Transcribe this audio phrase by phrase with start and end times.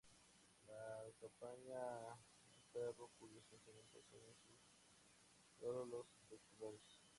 [0.65, 2.15] Lo acompaña
[2.55, 4.59] un perro cuyos pensamientos oyen
[5.59, 7.03] solo los espectadores.